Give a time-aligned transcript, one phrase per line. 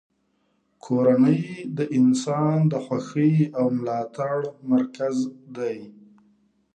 [0.83, 1.41] کورنۍ
[1.77, 4.37] د انسان د خوښۍ او ملاتړ
[4.71, 5.17] مرکز
[5.57, 5.77] دی.